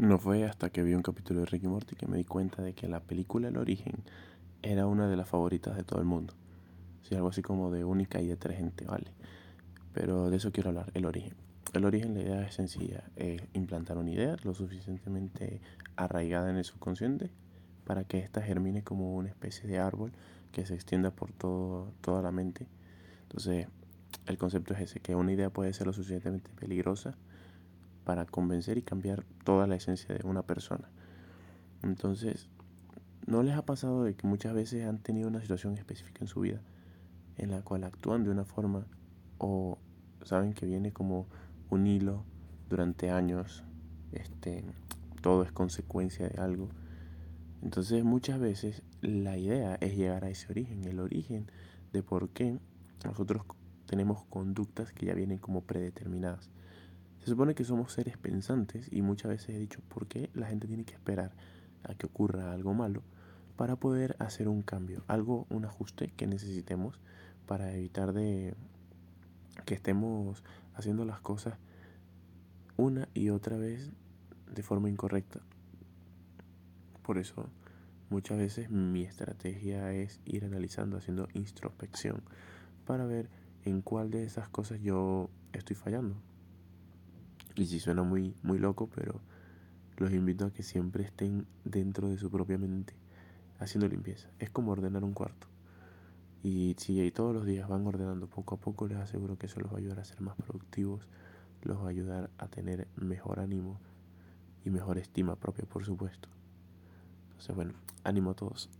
[0.00, 2.72] No fue hasta que vi un capítulo de Ricky Morty que me di cuenta de
[2.72, 4.02] que la película El Origen
[4.62, 6.32] era una de las favoritas de todo el mundo.
[7.02, 9.12] Sí, algo así como de única y de tres gente, ¿vale?
[9.92, 11.34] Pero de eso quiero hablar, el origen.
[11.74, 15.60] El origen, la idea es sencilla, es implantar una idea lo suficientemente
[15.96, 17.30] arraigada en el subconsciente
[17.84, 20.12] para que ésta germine como una especie de árbol
[20.50, 22.66] que se extienda por todo, toda la mente.
[23.24, 23.66] Entonces,
[24.24, 27.18] el concepto es ese, que una idea puede ser lo suficientemente peligrosa
[28.04, 30.88] para convencer y cambiar toda la esencia de una persona.
[31.82, 32.48] Entonces,
[33.26, 36.40] ¿no les ha pasado de que muchas veces han tenido una situación específica en su
[36.40, 36.60] vida
[37.40, 38.86] en la cual actúan de una forma
[39.38, 39.78] o
[40.24, 41.26] saben que viene como
[41.70, 42.24] un hilo
[42.68, 43.64] durante años,
[44.12, 44.64] este,
[45.22, 46.68] todo es consecuencia de algo.
[47.62, 51.46] Entonces muchas veces la idea es llegar a ese origen, el origen
[51.92, 52.58] de por qué
[53.04, 53.42] nosotros
[53.86, 56.50] tenemos conductas que ya vienen como predeterminadas.
[57.20, 60.66] Se supone que somos seres pensantes y muchas veces he dicho por qué la gente
[60.66, 61.32] tiene que esperar
[61.84, 63.02] a que ocurra algo malo
[63.56, 66.98] para poder hacer un cambio, algo, un ajuste que necesitemos
[67.46, 68.54] para evitar de
[69.66, 70.42] que estemos
[70.74, 71.58] haciendo las cosas
[72.78, 73.90] una y otra vez
[74.54, 75.40] de forma incorrecta.
[77.02, 77.50] Por eso
[78.08, 82.22] muchas veces mi estrategia es ir analizando, haciendo introspección
[82.86, 83.28] para ver
[83.64, 86.16] en cuál de esas cosas yo estoy fallando.
[87.54, 89.20] Y si suena muy, muy loco, pero
[89.96, 92.94] los invito a que siempre estén dentro de su propia mente
[93.58, 94.28] haciendo limpieza.
[94.38, 95.46] Es como ordenar un cuarto.
[96.42, 99.70] Y si todos los días van ordenando poco a poco, les aseguro que eso los
[99.70, 101.06] va a ayudar a ser más productivos,
[101.62, 103.78] los va a ayudar a tener mejor ánimo
[104.64, 106.30] y mejor estima propia, por supuesto.
[107.30, 108.70] Entonces, bueno, ánimo a todos.